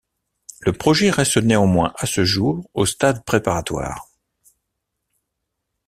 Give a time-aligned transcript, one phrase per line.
[0.61, 4.07] Le projet reste néanmoins à ce jour au stade préparatoire.